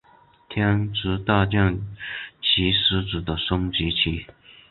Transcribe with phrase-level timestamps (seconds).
[0.49, 1.75] 天竺大将
[2.41, 4.25] 棋狮子的升级棋。